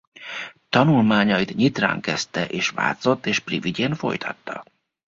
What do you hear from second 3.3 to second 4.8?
Privigyén folytatta.